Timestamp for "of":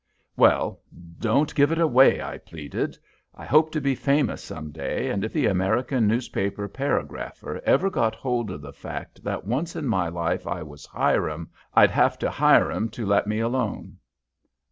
8.49-8.63